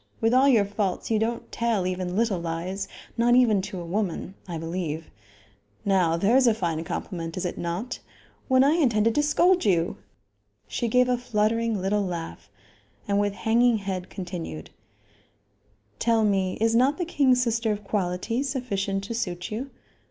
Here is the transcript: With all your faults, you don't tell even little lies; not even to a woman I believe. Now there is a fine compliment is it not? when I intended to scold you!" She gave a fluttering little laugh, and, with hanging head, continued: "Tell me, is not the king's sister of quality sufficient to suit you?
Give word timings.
With 0.19 0.33
all 0.33 0.47
your 0.49 0.65
faults, 0.65 1.11
you 1.11 1.19
don't 1.19 1.51
tell 1.51 1.85
even 1.85 2.15
little 2.15 2.39
lies; 2.39 2.87
not 3.19 3.35
even 3.35 3.61
to 3.61 3.79
a 3.79 3.85
woman 3.85 4.33
I 4.47 4.57
believe. 4.57 5.11
Now 5.85 6.17
there 6.17 6.35
is 6.35 6.47
a 6.47 6.55
fine 6.55 6.83
compliment 6.83 7.37
is 7.37 7.45
it 7.45 7.55
not? 7.55 7.99
when 8.47 8.63
I 8.63 8.71
intended 8.73 9.13
to 9.13 9.21
scold 9.21 9.63
you!" 9.63 9.97
She 10.67 10.87
gave 10.87 11.07
a 11.07 11.19
fluttering 11.19 11.79
little 11.79 12.03
laugh, 12.03 12.49
and, 13.07 13.19
with 13.19 13.33
hanging 13.33 13.77
head, 13.77 14.09
continued: 14.09 14.71
"Tell 15.99 16.23
me, 16.23 16.57
is 16.59 16.73
not 16.75 16.97
the 16.97 17.05
king's 17.05 17.43
sister 17.43 17.71
of 17.71 17.83
quality 17.83 18.41
sufficient 18.41 19.03
to 19.03 19.13
suit 19.13 19.51
you? 19.51 19.69